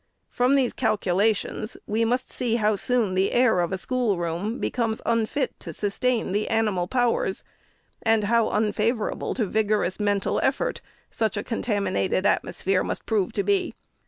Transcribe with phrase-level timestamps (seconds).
[0.31, 4.55] From these calculations, we must see how soon the air of a school 566 APPENDIX.
[4.55, 7.43] room becomes unfit to sustain the animal powers,
[8.01, 13.75] and how unfavorable to vigorous mental effort such a contaminated atmosphere must prove to be.